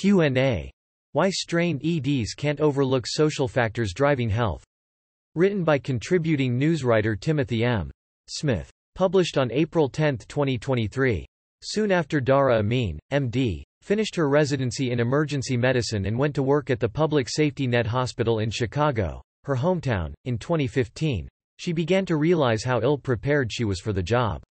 [0.00, 0.70] Q&A.
[1.10, 4.62] Why Strained EDs Can't Overlook Social Factors Driving Health.
[5.34, 7.90] Written by contributing newswriter Timothy M.
[8.28, 8.70] Smith.
[8.94, 11.26] Published on April 10, 2023.
[11.64, 16.70] Soon after Dara Amin, MD, finished her residency in emergency medicine and went to work
[16.70, 22.16] at the Public Safety Net Hospital in Chicago, her hometown, in 2015, she began to
[22.16, 24.44] realize how ill-prepared she was for the job.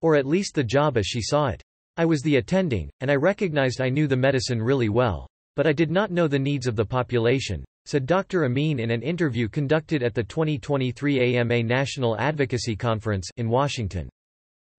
[0.00, 1.60] Or at least the job as she saw it.
[1.98, 5.26] I was the attending, and I recognized I knew the medicine really well.
[5.54, 8.44] But I did not know the needs of the population, said Dr.
[8.44, 14.10] Amin in an interview conducted at the 2023 AMA National Advocacy Conference in Washington.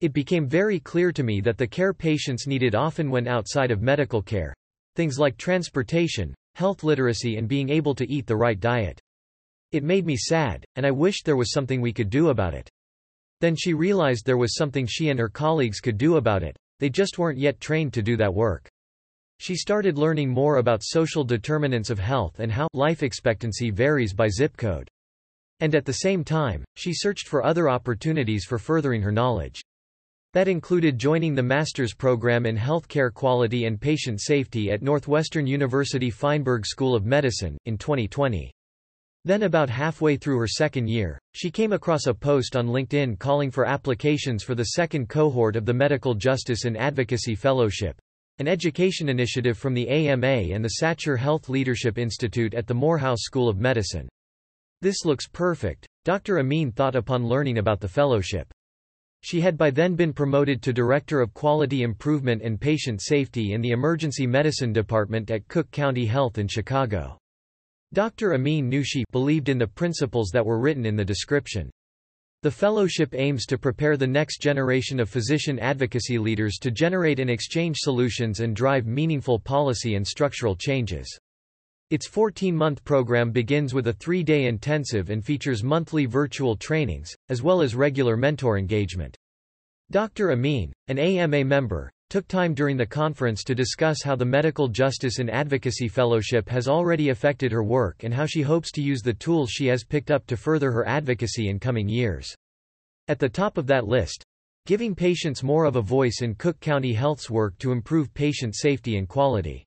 [0.02, 3.80] It became very clear to me that the care patients needed often went outside of
[3.80, 4.52] medical care.
[4.94, 9.00] Things like transportation, health literacy and being able to eat the right diet.
[9.72, 12.68] It made me sad, and I wished there was something we could do about it.
[13.40, 16.88] Then she realized there was something she and her colleagues could do about it, they
[16.90, 18.68] just weren't yet trained to do that work.
[19.38, 24.28] She started learning more about social determinants of health and how life expectancy varies by
[24.28, 24.88] zip code.
[25.60, 29.60] And at the same time, she searched for other opportunities for furthering her knowledge.
[30.32, 36.10] That included joining the master's program in healthcare quality and patient safety at Northwestern University
[36.10, 38.52] Feinberg School of Medicine, in 2020.
[39.26, 43.50] Then about halfway through her second year, she came across a post on LinkedIn calling
[43.50, 48.00] for applications for the second cohort of the Medical Justice and Advocacy Fellowship,
[48.38, 53.22] an education initiative from the AMA and the Satcher Health Leadership Institute at the Morehouse
[53.22, 54.08] School of Medicine.
[54.80, 56.38] This looks perfect, Dr.
[56.38, 58.54] Amin thought upon learning about the fellowship.
[59.22, 63.60] She had by then been promoted to Director of Quality Improvement and Patient Safety in
[63.60, 67.18] the Emergency Medicine Department at Cook County Health in Chicago.
[67.92, 68.34] Dr.
[68.34, 71.70] Amin Nushi believed in the principles that were written in the description.
[72.42, 77.30] The fellowship aims to prepare the next generation of physician advocacy leaders to generate and
[77.30, 81.18] exchange solutions and drive meaningful policy and structural changes.
[81.90, 87.62] Its 14-month program begins with a three-day intensive and features monthly virtual trainings, as well
[87.62, 89.16] as regular mentor engagement.
[89.92, 90.32] Dr.
[90.32, 95.18] Amin, an AMA member, took time during the conference to discuss how the Medical Justice
[95.18, 99.12] and Advocacy Fellowship has already affected her work and how she hopes to use the
[99.12, 102.32] tools she has picked up to further her advocacy in coming years.
[103.08, 104.24] At the top of that list,
[104.66, 108.98] giving patients more of a voice in Cook County Health's work to improve patient safety
[108.98, 109.64] and quality.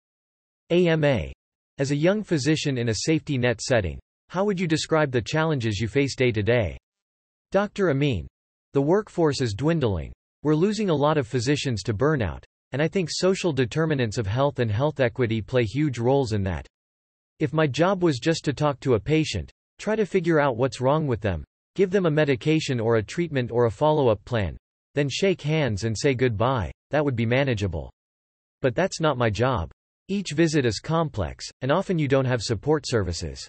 [0.69, 1.33] AMA.
[1.77, 3.99] As a young physician in a safety net setting,
[4.29, 6.77] how would you describe the challenges you face day to day?
[7.51, 7.89] Dr.
[7.89, 8.27] Amin.
[8.73, 10.13] The workforce is dwindling.
[10.41, 12.43] We're losing a lot of physicians to burnout.
[12.71, 16.67] And I think social determinants of health and health equity play huge roles in that.
[17.39, 20.79] If my job was just to talk to a patient, try to figure out what's
[20.79, 21.43] wrong with them,
[21.75, 24.55] give them a medication or a treatment or a follow-up plan,
[24.93, 27.91] then shake hands and say goodbye, that would be manageable.
[28.61, 29.71] But that's not my job.
[30.09, 33.47] Each visit is complex, and often you don't have support services.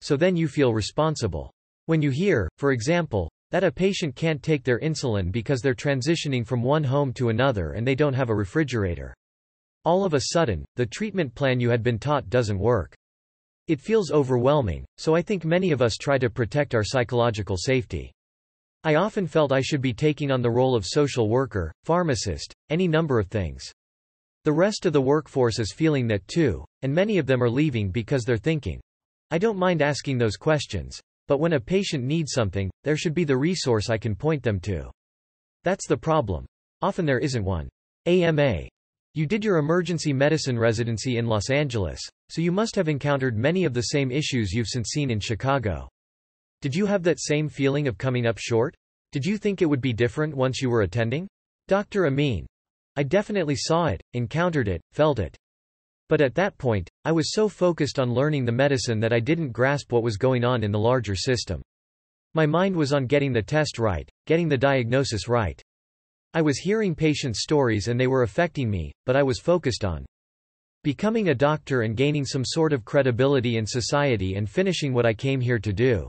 [0.00, 1.52] So then you feel responsible.
[1.86, 6.46] When you hear, for example, that a patient can't take their insulin because they're transitioning
[6.46, 9.14] from one home to another and they don't have a refrigerator.
[9.84, 12.94] All of a sudden, the treatment plan you had been taught doesn't work.
[13.66, 18.12] It feels overwhelming, so I think many of us try to protect our psychological safety.
[18.82, 22.88] I often felt I should be taking on the role of social worker, pharmacist, any
[22.88, 23.72] number of things.
[24.44, 27.90] The rest of the workforce is feeling that too, and many of them are leaving
[27.90, 28.80] because they're thinking,
[29.30, 30.98] I don't mind asking those questions,
[31.30, 34.58] but when a patient needs something, there should be the resource I can point them
[34.62, 34.90] to.
[35.62, 36.44] That's the problem.
[36.82, 37.68] Often there isn't one.
[38.06, 38.62] AMA.
[39.14, 43.62] You did your emergency medicine residency in Los Angeles, so you must have encountered many
[43.64, 45.88] of the same issues you've since seen in Chicago.
[46.62, 48.74] Did you have that same feeling of coming up short?
[49.12, 51.28] Did you think it would be different once you were attending?
[51.68, 52.08] Dr.
[52.08, 52.44] Amin.
[52.96, 55.36] I definitely saw it, encountered it, felt it.
[56.10, 59.52] But at that point, I was so focused on learning the medicine that I didn't
[59.52, 61.62] grasp what was going on in the larger system.
[62.34, 65.62] My mind was on getting the test right, getting the diagnosis right.
[66.34, 70.04] I was hearing patients' stories and they were affecting me, but I was focused on
[70.82, 75.14] becoming a doctor and gaining some sort of credibility in society and finishing what I
[75.14, 76.08] came here to do.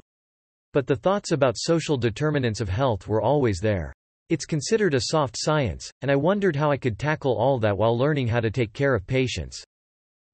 [0.74, 3.94] But the thoughts about social determinants of health were always there.
[4.30, 7.96] It's considered a soft science, and I wondered how I could tackle all that while
[7.96, 9.64] learning how to take care of patients.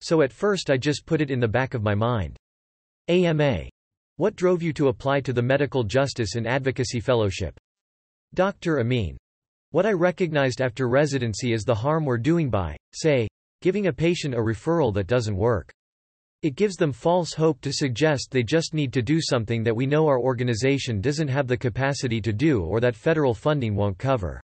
[0.01, 2.37] So at first I just put it in the back of my mind.
[3.07, 3.69] AMA.
[4.17, 7.57] What drove you to apply to the Medical Justice and Advocacy Fellowship?
[8.33, 8.79] Dr.
[8.79, 9.17] Amin.
[9.71, 13.27] What I recognized after residency is the harm we're doing by, say,
[13.61, 15.71] giving a patient a referral that doesn't work.
[16.43, 19.87] It gives them false hope to suggest they just need to do something that we
[19.87, 24.39] know our organization doesn't have the capacity to do or that federal funding won't cover.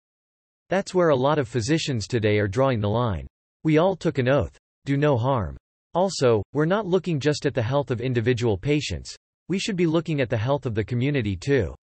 [0.69, 3.27] That's where a lot of physicians today are drawing the line.
[3.63, 4.57] We all took an oath.
[4.85, 5.57] Do no harm.
[5.93, 9.15] Also, we're not looking just at the health of individual patients.
[9.47, 11.75] We should be looking at the health of the community too.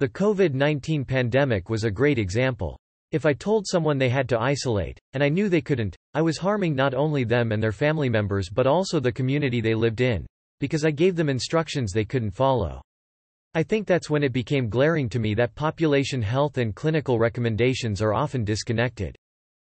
[0.00, 2.78] The COVID-19 pandemic was a great example.
[3.12, 6.38] If I told someone they had to isolate, and I knew they couldn't, I was
[6.38, 10.26] harming not only them and their family members but also the community they lived in.
[10.58, 12.80] Because I gave them instructions they couldn't follow.
[13.54, 18.02] I think that's when it became glaring to me that population health and clinical recommendations
[18.02, 19.14] are often disconnected.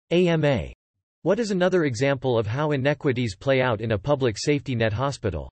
[0.09, 0.69] AMA
[1.23, 5.49] what is another example of how inequities play out in a public safety net hospital?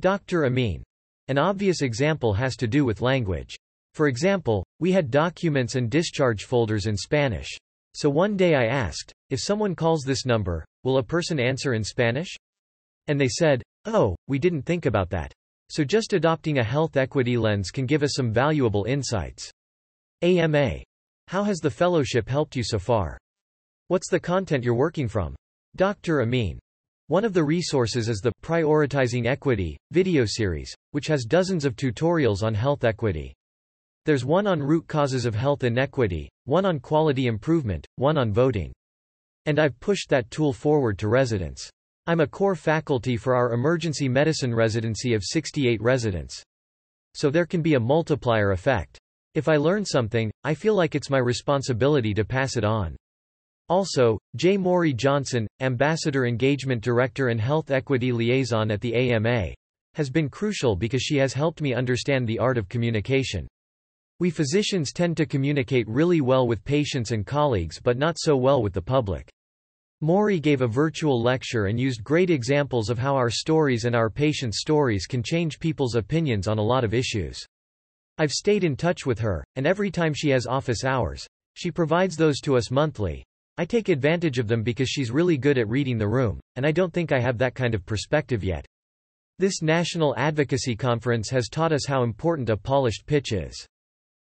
[0.00, 0.46] Dr.
[0.46, 0.82] Amin.
[1.28, 3.56] An obvious example has to do with language.
[3.94, 7.48] For example, we had documents and discharge folders in Spanish.
[7.94, 11.84] So one day I asked, if someone calls this number, will a person answer in
[11.84, 12.34] Spanish?
[13.06, 15.32] And they said, oh, we didn't think about that.
[15.70, 19.50] So just adopting a health equity lens can give us some valuable insights.
[20.22, 20.78] AMA.
[21.28, 23.18] How has the fellowship helped you so far?
[23.88, 25.36] What's the content you're working from?
[25.76, 26.22] Dr.
[26.22, 26.58] Amin.
[27.08, 32.42] One of the resources is the Prioritizing Equity video series, which has dozens of tutorials
[32.42, 33.34] on health equity.
[34.06, 38.72] There's one on root causes of health inequity, one on quality improvement, one on voting.
[39.44, 41.68] And I've pushed that tool forward to residents.
[42.06, 46.42] I'm a core faculty for our emergency medicine residency of 68 residents.
[47.12, 48.98] So there can be a multiplier effect.
[49.34, 52.96] If I learn something, I feel like it's my responsibility to pass it on.
[53.70, 54.58] Also, J.
[54.58, 59.54] Maury Johnson, Ambassador Engagement Director and Health Equity Liaison at the AMA,
[59.94, 63.48] has been crucial because she has helped me understand the art of communication.
[64.20, 68.62] We physicians tend to communicate really well with patients and colleagues but not so well
[68.62, 69.30] with the public.
[70.00, 74.10] Maury gave a virtual lecture and used great examples of how our stories and our
[74.10, 77.44] patients' stories can change people's opinions on a lot of issues.
[78.18, 82.16] I've stayed in touch with her, and every time she has office hours, she provides
[82.16, 83.24] those to us monthly,
[83.56, 86.72] I take advantage of them because she's really good at reading the room, and I
[86.72, 88.66] don't think I have that kind of perspective yet.
[89.38, 93.66] This national advocacy conference has taught us how important a polished pitch is.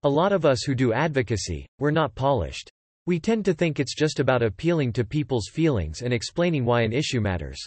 [0.04, 2.70] A lot of us who do advocacy, we're not polished.
[3.06, 6.92] We tend to think it's just about appealing to people's feelings and explaining why an
[6.92, 7.58] issue matters.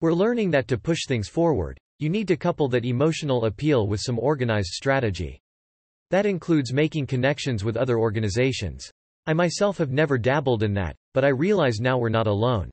[0.00, 4.00] We're learning that to push things forward, you need to couple that emotional appeal with
[4.00, 5.40] some organized strategy.
[6.10, 8.88] That includes making connections with other organizations.
[9.28, 12.70] I myself have never dabbled in that, but I realize now we're not alone.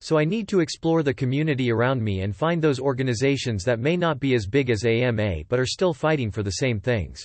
[0.00, 3.96] So I need to explore the community around me and find those organizations that may
[3.96, 7.24] not be as big as AMA but are still fighting for the same things.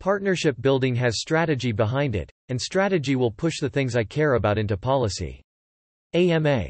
[0.00, 4.56] Partnership building has strategy behind it, and strategy will push the things I care about
[4.56, 5.42] into policy.
[6.14, 6.68] AMA.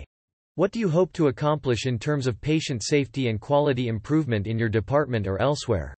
[0.56, 4.58] What do you hope to accomplish in terms of patient safety and quality improvement in
[4.58, 5.94] your department or elsewhere?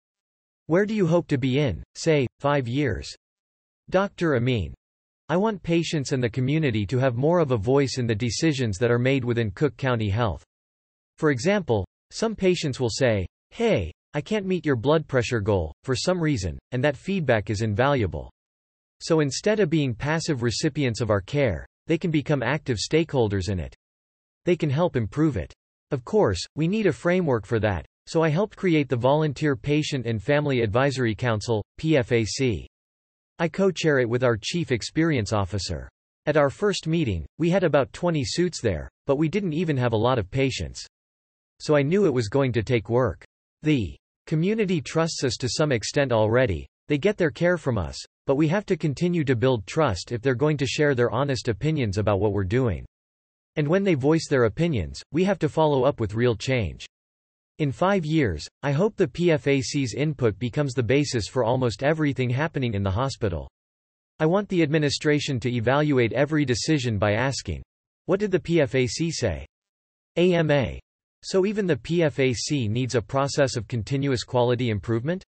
[0.66, 3.16] Where do you hope to be in, say, five years?
[3.90, 4.36] Dr.
[4.36, 4.74] Amin.
[5.28, 8.78] I want patients and the community to have more of a voice in the decisions
[8.78, 10.44] that are made within Cook County Health.
[11.18, 15.96] For example, some patients will say, hey, I can't meet your blood pressure goal, for
[15.96, 18.32] some reason, and that feedback is invaluable.
[19.02, 23.60] So instead of being passive recipients of our care, they can become active stakeholders in
[23.60, 23.76] it.
[24.46, 25.52] They can help improve it.
[25.90, 30.06] Of course, we need a framework for that, so I helped create the Volunteer Patient
[30.06, 32.68] and Family Advisory Council, PFAC.
[33.38, 35.90] I co-chair it with our Chief Experience Officer.
[36.26, 39.92] At our first meeting, we had about 20 suits there, but we didn't even have
[39.92, 40.88] a lot of patients.
[41.60, 43.26] So I knew it was going to take work.
[43.62, 43.94] The
[44.26, 48.48] community trusts us to some extent already, they get their care from us, but we
[48.48, 52.22] have to continue to build trust if they're going to share their honest opinions about
[52.22, 52.86] what we're doing.
[53.58, 56.86] And when they voice their opinions, we have to follow up with real change.
[57.58, 62.74] In five years, I hope the PFAC's input becomes the basis for almost everything happening
[62.74, 63.50] in the hospital.
[64.20, 67.64] I want the administration to evaluate every decision by asking,
[68.08, 69.46] what did the PFAC say?
[70.18, 70.80] AMA.
[71.24, 75.24] So even the PFAC needs a process of continuous quality improvement?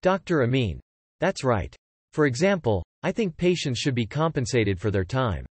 [0.00, 0.44] Dr.
[0.44, 0.80] Amin.
[1.20, 1.76] That's right.
[2.14, 5.44] For example, I think patients should be compensated for their time.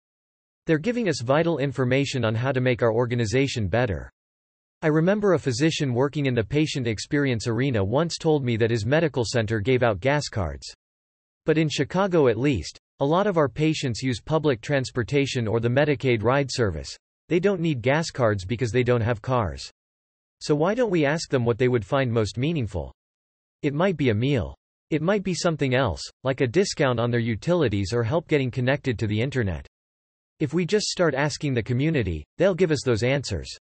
[0.68, 4.10] They're giving us vital information on how to make our organization better.
[4.84, 8.86] I remember a physician working in the patient experience arena once told me that his
[8.86, 10.72] medical center gave out gas cards.
[11.46, 15.68] But in Chicago at least, a lot of our patients use public transportation or the
[15.68, 16.96] Medicaid ride service.
[17.28, 19.72] They don't need gas cards because they don't have cars.
[20.42, 22.94] So why don't we ask them what they would find most meaningful?
[23.64, 24.56] It might be a meal.
[24.92, 29.00] It might be something else, like a discount on their utilities or help getting connected
[29.00, 29.66] to the internet.
[30.40, 33.58] If we just start asking the community, they'll give us those answers.